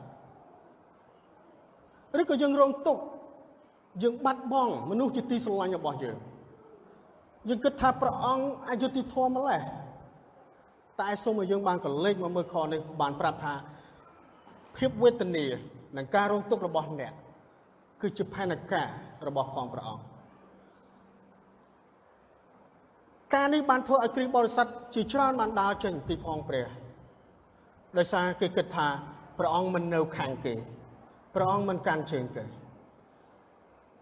[2.20, 2.98] ឬក៏យើងរងទុក
[4.03, 6.16] យើងបាត់បង់មនុស្សជាទីស្រឡាញ់របស់យើង
[7.48, 9.61] យើងគិតថាព្រះអង្គអយុត្តិធម៌ម្ល៉េះ
[11.00, 13.55] តែសូមឲ្យយើងបានកលេចមកមើលខនេះបានប្រាប់ថា
[14.77, 15.44] ភាពវេទនា
[15.96, 17.12] និងការរងទុក្ខរបស់អ្នក
[18.00, 18.88] គឺជាផែនការ
[19.27, 20.05] របស់ផងព្រះអង្គ
[23.35, 26.68] ការនេះបានធ្វើឲ្យគ្រីស្ទបរិស័ទជាច្រើនបានដើរចេញពីផងព្រះ
[27.98, 28.88] ដោយសារគេគិតថា
[29.38, 30.55] ព្រះអង្គមិននៅខាងគេ
[31.36, 32.44] ព្រះអង្គមិនកាន់ជើងគេ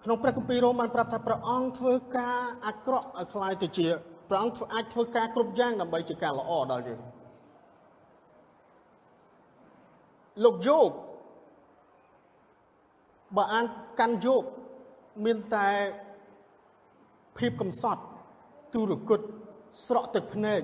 [0.03, 3.87] ក្នុងព្រះគម្ពីររ៉ូមបានប្រាប់ថាព្រះអង្គធ្វើការអាក្រក់ឲ្យคล้ายទៅជា
[4.29, 6.99] ព្រះអង្គធ្វើអាចធ្វើការគ្រប់យ៉ាងដើម្បីជាការល្អដល់យើង
[10.43, 10.89] លោកយោប
[13.37, 13.65] បើអាន
[13.99, 14.43] កាន់យោប
[15.25, 15.69] មានតែ
[17.37, 18.01] ភាពកំសត់
[18.73, 19.19] ទុរគត
[19.85, 20.61] ស្រក់ទឹកភ្នែក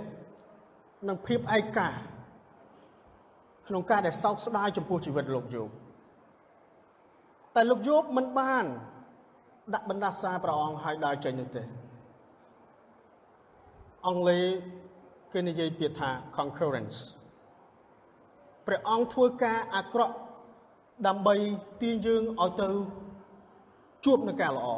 [1.07, 1.89] និងភាពឯកា
[3.67, 5.69] ក្នុងការដែលសោកស្ដាយចំពោះជីវិតលោកយោប
[7.58, 8.64] តែលោកយោបមិនបាន
[9.74, 11.62] ដាក់បណ្ដាសាព្រះអង្គឲ្យដើរចេញនោះទេ
[14.06, 14.44] អង់គ្លេស
[15.32, 16.98] គេនិយាយពាក្យថា concurrence
[18.66, 20.14] ព្រះអង្គធ្វើការអាក្រក់
[21.06, 21.34] ដើម្បី
[21.82, 22.68] ទាញយើងឲ្យទៅ
[24.04, 24.68] ជួបនឹងការល្អ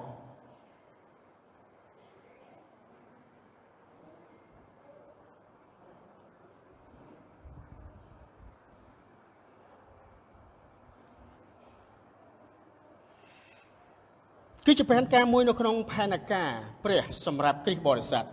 [14.81, 16.51] គឺជាផែនការមួយនៅក្នុងផែនការ
[16.85, 18.25] ព្រះសម្រាប់គ្រិស្តបរិស័ទ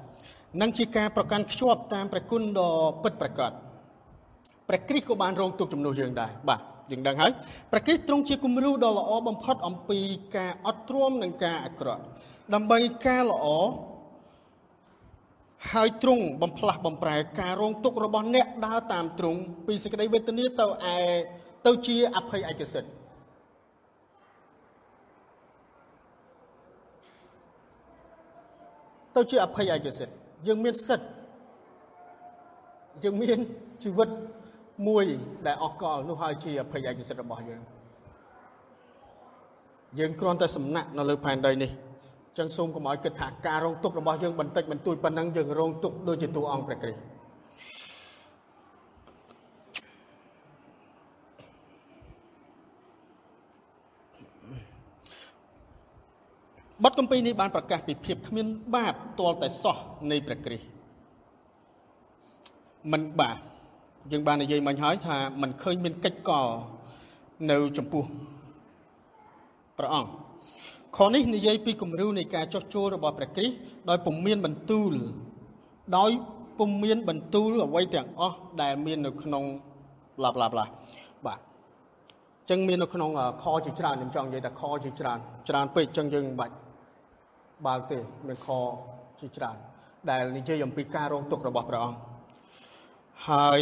[0.61, 2.71] និងជាការប្រកាន់ខ្ជាប់តាមព្រះគុណដ៏
[3.03, 3.51] ពិតប្រាកដ
[4.67, 7.31] ព្រះគ្រីស្ទក៏បានរងទុកជំនួសយើងដែរបាទយើងដឹងហើយ
[7.71, 9.99] ព្រះគ្រីស្ទទ្រង់ជាគំរូដ៏ល្អបំផុតអំពី
[10.35, 12.03] ការអត់ទ្រាំនិងការអាក្រក់
[12.53, 13.45] ដើម្បីការល្អ
[15.73, 20.97] ហើយទ្រង់បំផ្លាស់បំប្រែការរងទុក្ខរបស់អ្នកដើរតាមទ្រង់ពីសេចក្តីវេទនាទៅឯ
[21.65, 23.06] ទៅជាអភ័យឯកសិទ្ធិ
[29.17, 30.15] ទៅជាអភ័យឯកសិទ្ធិ
[30.47, 31.07] យើងមានសិទ្ធិ
[33.03, 33.39] យើងមាន
[33.83, 34.09] ជីវិត
[34.87, 35.05] មួយ
[35.45, 37.61] ដែលអស់កលនោះហើយជាអភ័យឯកសិទ្ធិរបស់យើង
[39.99, 41.71] យើងគ្រាន់តែសំណាក់នៅលើផែនដីនេះ
[42.37, 47.16] ចឹងសូមកុំឲ្យគិតថាការរងទុក្ខរបស់យើងបន្តិចបន្តួចប៉ុណ្ណឹងយើងរងទុក្ខដូចជាតួអង្គព្រះគ្រីស្ទ
[56.87, 59.77] បទកម្ពីនេះបានប្រកាសពីភាពគ្មានបាបទាល់តែសោះ
[60.11, 60.67] នៃព្រះគ្រីស្ទ
[62.91, 63.37] មិនបាប
[64.11, 66.47] យើងបាននិយាយមិញហើយថាมันឃើញមានកិច្ចកល
[67.51, 68.03] នៅចំពោះ
[69.77, 70.09] ព្រះអង្គ
[70.97, 73.55] ខនេះនិយាយពីគំរូនៃការចោះចូលរបស់ព្រះគ្រីស្ទ
[73.89, 74.93] ដោយពុំមានបន្ទូល
[75.97, 76.11] ដោយ
[76.59, 79.43] ពុំមានបន្ទូលអ្វីទាំងអស់ដែលមាននៅក្នុង
[80.17, 80.65] ប្លាប្លាប្លា
[81.25, 81.39] បាទ
[82.49, 83.09] ចឹងមាននៅក្នុង
[83.43, 85.19] ខជាច្រើនខ្ញុំចង់និយាយថាខជាច្រើន
[85.49, 86.55] ច្រើនពេកចឹងយើងមិនបាច់
[87.65, 88.47] បើកទេមានខ
[89.19, 89.57] ជាច្រើន
[90.09, 91.97] ដែលនិយាយអំពីការរងទុក្ខរបស់ព្រះអង្គ
[93.29, 93.61] ហើយ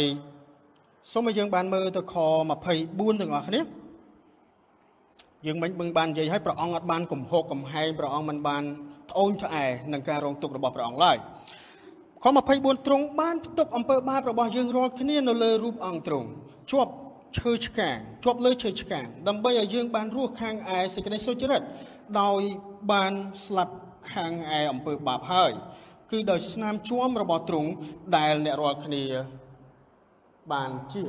[1.12, 2.16] សូមឲ្យយើងបានមើលទៅខ
[2.64, 3.60] 24ទាំងអស់គ្នា
[5.46, 8.62] យើងមិនមិនបាននិយាយឲ្យព្រះអង្គអត់បានកំហុកកំហែងព្រះអង្គមិនបាន
[9.10, 11.16] ត្អូញត្អែនឹងការរងទុក្ខរបស់ព្រះអង្គឡើយ
[12.22, 12.24] ខ
[12.56, 16.28] 24ទ្រង់បានផ្ទុកអំពើបាបរបស់យើងរាល់គ្នានៅលើរូបអង្គទ្រង់
[16.72, 16.92] ជាប់
[17.38, 21.62] ឈើឆ្កាងជាប់លើឈើឆ្កាងដើម្បីឲ្យយើងបានរស់ខាងឯសេចក្តីសុចរិត
[22.20, 22.40] ដោយ
[22.92, 23.12] បាន
[23.44, 23.74] ស្លាប់
[24.12, 25.52] ខាងឯអំពើបាបហើយ
[26.10, 27.70] គឺដោយស្នាមជួមរបស់ទ្រង់
[28.16, 29.04] ដែលអ្នករាល់គ្នា
[30.52, 31.04] បានជា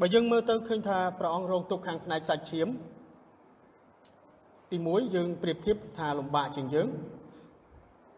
[0.00, 2.68] បើយើងមើលទៅឃើញថាព្រះអង្គរងទុក្ខខាងផ្នែកសាច់ឈាម
[4.70, 6.88] ទី1យើងប្រៀបធៀបថាលំបាកជាងយើង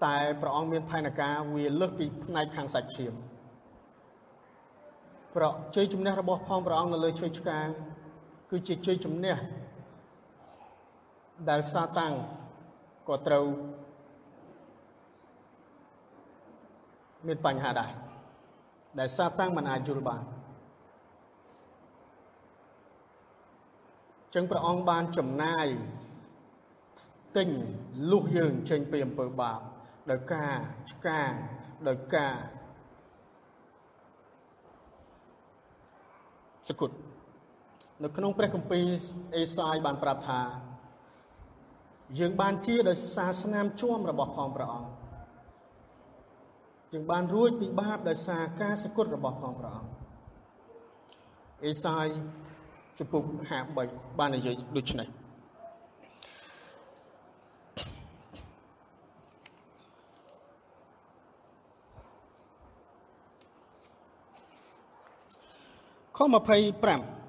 [0.05, 3.13] តែព្រះអង្គមានផែនការវាលើសពីផ្នែកខាងសាច់ឈាម
[5.35, 7.69] ប្រជ័យជំនះរបស់ផងព្រះអង្គនៅលើឈើឆ្កាង
[8.57, 9.37] គឺជាជ័យជំនះ
[11.49, 12.13] ដែលសាតាំង
[13.09, 13.45] ក៏ត្រូវ
[17.27, 17.93] មានបញ្ហាដែរ
[18.99, 20.23] ដែលសាតាំងមិនអាចយល់បាន
[24.35, 25.67] ចឹងព្រះអង្គបានចំណាយ
[27.37, 27.49] ទិញ
[28.11, 29.61] លុះយើងចេញពីអំពើបាប
[30.11, 30.55] ដោយការ
[30.91, 31.33] ឆ្កាង
[31.89, 32.35] ដោយការ
[36.71, 36.93] សគុត
[38.03, 38.85] នៅក្នុងព្រះគម្ពីរ
[39.37, 40.41] អេសាយបានប្រាប់ថា
[42.19, 44.91] យើងបានជាដោយសារស្នាមជួមរបស់ផងព្រះអង្គ
[46.93, 49.91] យើងបានរួចពីបាបដោយសារការសគុតរបស់ផងព្រះអង្គ
[51.65, 52.07] អេសាយ
[52.99, 53.23] ជំពូក
[53.71, 55.09] 53បាននិយាយដូចនេះ
[66.17, 67.24] ខ25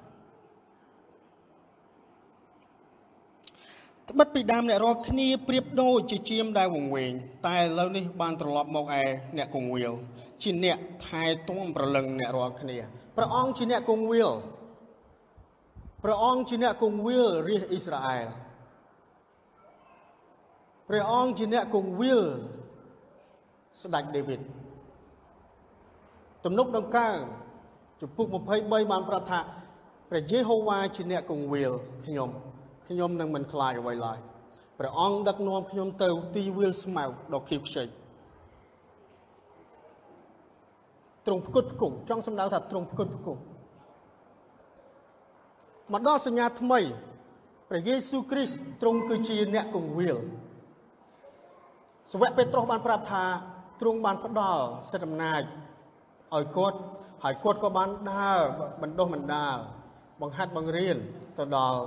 [4.16, 7.12] ត្បិតពីដើមអ្នករាល់គ្នាប្រៀបដូចជាជាមដែលវង្វេង
[7.46, 9.02] តែឥឡូវនេះបានត្រឡប់មកឯ
[9.36, 9.92] អ្នកគង្វាល
[10.42, 12.76] ជាអ្នកថែទាំប្រលឹងអ្នករាល់គ្នា
[13.16, 14.30] ព្រះអង្គជាអ្នកគង្វាល
[16.04, 18.26] ព្រះអង្គជាអ្នកគង្វាលរាជអ៊ីស្រាអែល
[20.88, 22.22] ព្រះអង្គជាអ្នកគង្វាល
[23.82, 24.40] ស្ដេចដេវីត
[26.44, 27.18] ទំនុកដង្កើង
[28.00, 28.26] ជំពូក
[28.58, 29.40] 23បានប្រាប់ថា
[30.10, 31.72] ព្រះយេហូវ៉ាជាអ្នកគង្វាល
[32.06, 32.30] ខ្ញុំ
[32.88, 34.18] ខ្ញុំនឹងមិនខ្លាចអ្វីឡើយ
[34.78, 37.84] ព្រះអង្គដឹកនាំខ្ញុំទៅទីវាលស្មៅដ៏ខៀវខ្ចី
[41.26, 43.40] ទ្រង់ផ្គត់ផ្គង់ចង់សម្ដៅថាទ្រង់ផ្គត់ផ្គង់
[45.92, 46.80] មកដល់សញ្ញាថ្មី
[47.70, 50.18] ព្រះយេស៊ូវគ្រីស្ទទ្រង់គឺជាអ្នកគង្វាល
[52.12, 53.24] សាវកពេត្រុសបានប្រាប់ថា
[53.80, 55.42] ទ្រង់បានផ្ដល់សិទ្ធិអំណាច
[56.34, 56.78] ឲ្យគាត់
[57.24, 58.40] ហើយគាត់ក៏បានដើរ
[58.82, 59.56] បណ្ដុះបណ្ដាល
[60.20, 60.96] បង្ហាត់បង្រៀន
[61.38, 61.80] ទៅដល់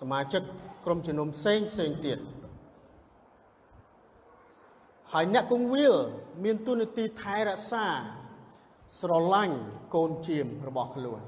[0.00, 0.42] សមាជិក
[0.84, 2.18] ក្រុមជំនុំផ្សេងផ្សេងទៀត
[5.12, 5.94] ហើយអ្នកគង្វាល
[6.44, 7.86] មានទូនាទីថែរក្សា
[9.00, 9.56] ស្រឡាញ់
[9.94, 11.20] កូនជៀមរបស់ខ្លួន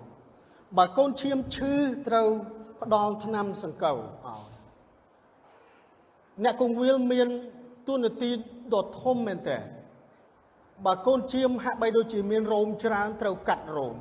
[0.78, 1.74] បើកូនឈាមឈឺ
[2.08, 2.28] ត្រូវ
[2.82, 4.42] ផ្ដល់ថ្នាំសង្កូវឲ្យ
[6.44, 7.28] អ្នកគង្វាលមាន
[7.88, 8.30] ទួនាទី
[8.74, 9.58] ដ៏ធំមែនតើ
[10.86, 13.96] បើកូនឈាមហាក់បីដូចជាមានរោមច្រើនត្រូវកាត់រោម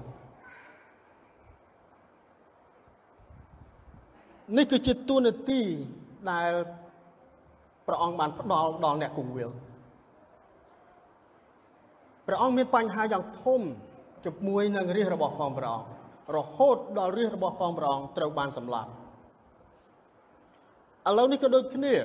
[4.57, 5.61] នេះគឺជាទួនាទី
[6.31, 6.51] ដែល
[7.87, 9.49] ព្រះអង្គបានផ្ដល់ដល់អ្នកគង្វាល
[12.27, 13.61] ព្រះអង្គមានបញ្ហាយ៉ាងធំ
[14.25, 15.87] ជាមួយនឹងរាជរបស់ផងព្រះអង្គ
[16.35, 18.89] រហូតដល់រាជរបស់ផងព្រះអង្គត្រូវបានសម្លាប់
[21.09, 21.95] ឥឡូវនេះក៏ដូចគ្នា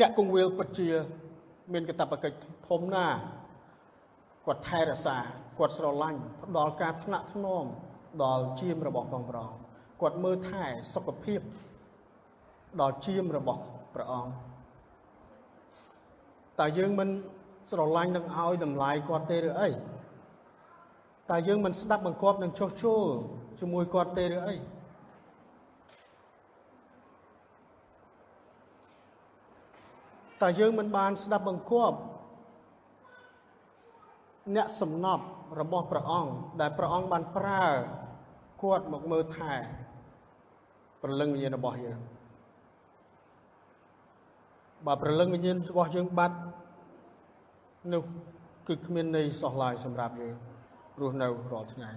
[0.00, 0.88] អ្នកគង្វាលពិតជា
[1.72, 2.36] មានកាតព្វកិច្ច
[2.68, 3.18] ធំណាស់
[4.46, 5.16] គាត់ថែរក្សា
[5.62, 7.64] គាត់ស្រឡាញ់ផ្ដល់ការថ្នាក់ថ្នម
[8.24, 9.60] ដល់ជាមរបស់ផងព្រះអង្គ
[10.00, 11.40] គាត់មើលថែសុខភាព
[12.80, 13.62] ដល់ជាមរបស់
[13.94, 14.32] ព្រះអង្គ
[16.60, 17.08] តើយើងមិន
[17.70, 19.68] ស្រឡាញ់នឹងឲ្យតម្លៃគាត់ទេឬអី
[21.30, 23.04] តើយើងមិនស្ដាប់បង្គាប់នឹងចុះចូល
[23.60, 24.56] ជាមួយគាត់ទេឬអី
[30.42, 31.96] តើយើងមិនបានស្ដាប់បង្គាប់
[34.56, 35.24] អ្នកសំណប់
[35.60, 37.64] របស់ព្រះអង្គដែលព្រះអង្គបានប្រើ
[38.62, 39.52] គាត់មកមើលថែ
[41.02, 41.98] ព្រលឹងវិញ្ញាណរបស់យើង
[44.86, 46.36] បើព្រលឹងវិញ្ញាណរបស់យើងបាត់
[47.92, 48.02] នោះ
[48.68, 50.36] គឺគ្មានន័យសោះឡើយសម្រាប់យើង
[51.00, 51.90] រស់នៅរាល់ថ្ងៃ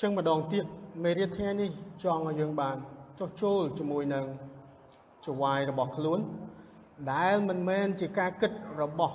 [0.00, 0.64] ចឹងម្ដងទៀត
[1.02, 1.70] មេរៀនថ្ងៃនេះ
[2.04, 2.76] ចង់ឲ្យយើងបាន
[3.18, 4.26] ចុះចូលជាមួយនឹង
[5.26, 6.20] ចវាយរបស់ខ្លួន
[7.12, 9.14] ដែលមិនមែនជាការគិតរបស់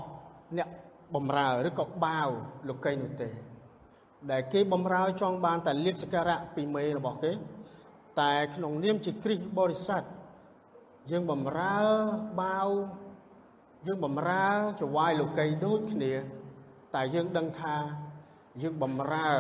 [0.58, 0.70] អ្នក
[1.16, 2.30] បំរើឬក៏បាវ
[2.70, 3.30] លោកីនោះទេ
[4.32, 7.32] ដែលគេបំរើចង់បានតែលៀបសក្ការៈពីមេរបស់គេ
[8.22, 10.04] តែក្នុងនាមជាគ្រីស្ទបរិស័ទ
[11.12, 11.80] យើងបំរើ
[12.42, 12.70] បាវ
[13.88, 14.48] យើងបំរើ
[14.82, 16.14] ចវាយលោកីដូចគ្នា
[16.96, 17.76] តែយើងដឹងថា
[18.62, 19.32] យើងបំរើ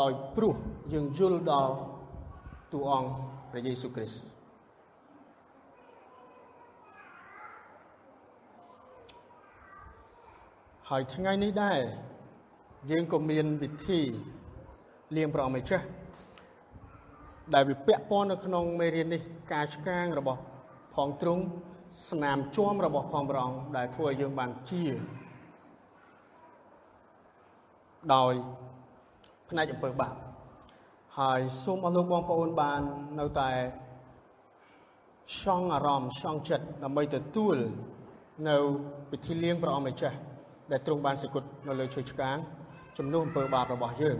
[0.00, 0.54] ដោយព្រោះ
[0.92, 1.74] យើងយល់ដល់
[2.72, 3.10] តួអង្គ
[3.50, 4.29] ព្រះយេស៊ូវគ្រីស្ទ
[10.94, 11.80] ហើយថ្ងៃនេះដែរ
[12.90, 14.00] យើងក៏មានវិធី
[15.16, 15.86] លៀងព្រះអង្គម្ចាស់
[17.54, 19.22] ដែលវាពាក់ព័ន្ធនៅក្នុងមេរៀននេះ
[19.52, 20.40] ការឆ្កាងរបស់
[20.94, 21.42] ផងទ្រង់
[22.10, 24.84] ស្នាមជួមរបស់ផងព្រះអង្គដែលធ្វើឲ្យយើងបានជា
[28.14, 28.32] ដោយ
[29.48, 30.14] ផ្នែកអំពើបាប
[31.18, 32.80] ហើយសូមអស់លោកបងប្អូនបាន
[33.20, 33.50] នៅតែ
[35.38, 37.56] ឆង់អារម្មណ៍ឆង់ចិត្តដើម្បីទទួល
[38.48, 38.56] នៅ
[39.10, 40.18] ពិធីលៀងព្រះអង្គម្ចាស់
[40.70, 42.36] ដែលទ្រង់បានសគត់នៅលើឈើឆ្កាង
[42.98, 44.18] ជំនួសអំពើបាបរបស់យើង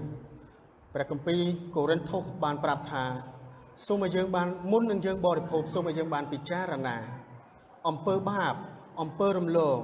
[0.94, 1.42] ព្រះគម្ពីរ
[1.76, 3.04] កូរិនថូសបានប្រាប់ថា
[3.86, 6.96] សូមឲ្យយើងបានមុននឹងយើងបរិភោគសូមឲ្យយើងបានពិចារណា
[7.88, 8.54] អំពើបាប
[9.00, 9.78] អំពើរំលង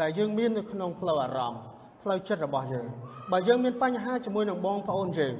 [0.00, 1.60] ដែលយើងមាននៅក្នុងផ្លូវអារម្មណ៍
[2.02, 2.86] ផ្លូវចិត្តរបស់យើង
[3.32, 5.34] បើយើងមានបញ្ហាជាមួយនឹងបងប្អូនយើង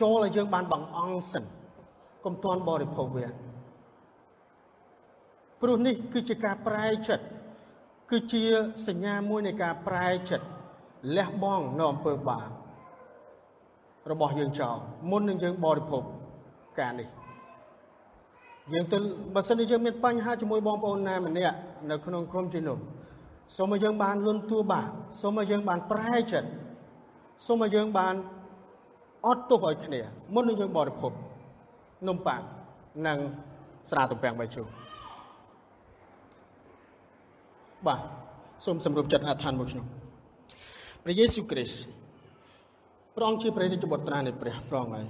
[0.00, 1.44] ចូលឲ្យយើងបានបង្អង់សិន
[2.24, 3.26] កុំទាន់បរិភោគវា
[5.60, 7.24] ព្រោះនេះគឺជាការប្រែចិត្ត
[8.10, 8.42] គឺជា
[8.86, 10.46] សញ្ញាមួយនៃការប្រែចិត្ត
[11.16, 12.48] លះបង់នៅអំពើបាប
[14.10, 14.76] របស់យើងចោល
[15.10, 16.02] មុននឹងយើងបរិភោគ
[16.80, 17.08] ការនេះ
[18.72, 18.98] យើងទៅ
[19.34, 21.56] បើសិនជាយើងមានបញ្ហាជាមួយបងប្អូនណាម្នាក់
[21.90, 22.78] នៅក្នុងក្រុមជំនុំ
[23.56, 24.88] សូមឲ្យយើងបានលន់តួបាប
[25.20, 26.48] សូមឲ្យយើងបានប្រែចិត្ត
[27.46, 28.14] សូមឲ្យយើងបាន
[29.26, 30.00] អត់ទោសឲ្យគ្នា
[30.34, 31.12] មុននឹងយើងបរិភោគ
[32.08, 32.40] នំប៉័ង
[33.06, 33.18] និង
[33.90, 34.66] ស្រាទំពាំងបាយជូរ
[37.86, 38.00] បាទ
[38.66, 39.86] សូមសម្រុបចិត្តអធិដ្ឋានមួយខ្ញុំ
[41.04, 41.80] ព្រះយេស៊ូវគ្រីស្ទ
[43.14, 45.06] ព្រះអង្គជាព្រះរាជបុត្រានៃព្រះព្រះអង្គហើយ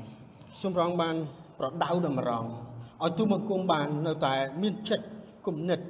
[0.60, 1.14] សូមព្រះអង្គបាន
[1.58, 2.48] ប្រដៅតម្រង់
[3.04, 5.06] ឲ្យទូបង្គំបាននៅតែមានចិត្ត
[5.46, 5.80] គំនិត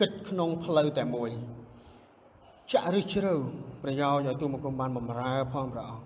[0.00, 1.30] គិតក្នុងផ្លូវតែមួយ
[2.72, 3.32] ចាក់ឬជ្រៅ
[3.82, 6.04] ប្រយោជន៍ឲ្យទូបង្គំបានបំរើផងព្រះអង្គ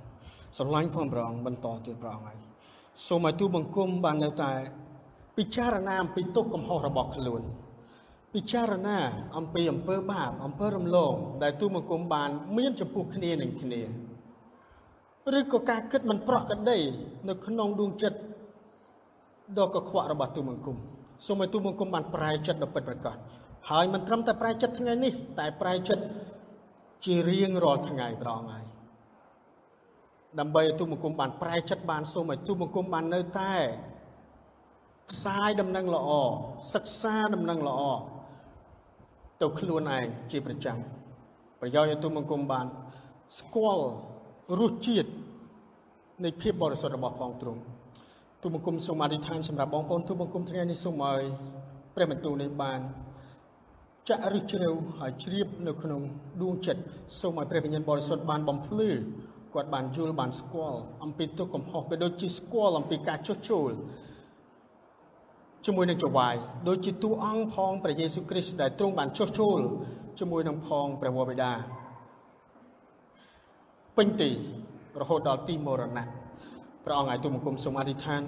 [0.56, 2.38] ស្រឡាញ់ផងព្រះអង្គបន្តទៀតព្រះអង្គហើយ
[3.06, 4.52] សូមឲ្យទូបង្គំបាននៅតែ
[5.36, 7.42] ពិចារណាអំពីទុកកំហុសរបស់ខ្លួន
[8.34, 8.98] ពិចារណា
[9.36, 13.82] អំពីអំពើបាបអំពើរំលង ដែលទូបង្គំបាន មានចំពោះគ្នានឹងគ្នា
[15.38, 16.78] ឬក៏ការគិតមិនប្រក្រតី
[17.28, 18.18] នៅក្នុងដួងចិត្ត
[19.58, 20.76] ដ៏កខ្វក់របស់ទូបង្គំ
[21.26, 23.16] សូមឲ្យទូបង្គំបានប្រែចិត្តដ៏ពិតប្រាកដ
[23.70, 26.04] ហើយមិនត្រឹមតែប្រែចិត្តថ្ងៃនេះ តែប្រែចិត្ត
[27.04, 28.64] ជារៀងរាល់ថ្ងៃប្រងហើយ
[30.40, 33.54] ដើម្បីឲ្យទូបង្គំបានប្រែចិត្តបានសូមឲ្យទូបង្គំបាននៅតែ
[35.10, 36.10] ផ្សាយដំណឹងល្អ
[36.74, 37.82] សិក្សាដំណឹងល្អ
[39.40, 40.76] ទៅខ្លួនឯងជាប្រចាំ
[41.60, 42.66] ប្រយោជន៍ឲ្យទូបង្គំបាន
[43.38, 43.86] ស្គាល់
[44.60, 45.10] រសជាតិ
[46.24, 47.60] នៃភាពបរិសុទ្ធរបស់ផងទ្រង់
[48.42, 51.20] ទូបង្គំសូមអធិដ្ឋានសម្រាប់បងប្អូនទូបង្គំថ្ងៃនេះសូមឲ្យ
[51.94, 52.80] ព្រះបន្ទូលនេះបាន
[54.08, 56.00] ចាក់ឫសជ្រៅហើយជ្រាបនៅក្នុង
[56.42, 56.82] ដួងចិត្ត
[57.20, 58.90] សូមឲ្យព្រះវិញ្ញាណបរិសុទ្ធបានបំភ្លឺ
[59.54, 63.70] គាត់បានយល់បានស្គាល់អំពីទុកកំហុសក៏ដូចជាស្គាល់អំពីការចុះចូល
[65.66, 66.34] ជាមួយនឹងចវាយ
[66.68, 69.60] ដូចជាតួអង្គផងព្រះយេស៊ូវគ្រីស្ទដែលទ្រង់បានចុះចូល
[70.18, 71.52] ជាមួយនឹងផងព្រះវរបិតា
[73.96, 74.30] ពេញទី
[75.00, 76.06] រហូតដល់ទីមរណៈ
[76.84, 78.22] ព្រះអង្គឲ្យទូបង្គំសូមអធិដ្ឋាន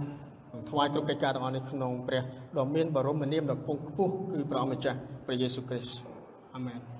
[0.70, 2.22] ថ្វាយគ្រប់កិច្ចការទាំងអស់នេះក្នុងព្រះ
[2.58, 5.98] ដ៏មានបរមនាមដ៏គង់ខ្ពស់គឺព្រះអង្គម្ចាស់ព្រះយេស៊ូវគ្រីស្ទ
[6.54, 6.99] អាមែន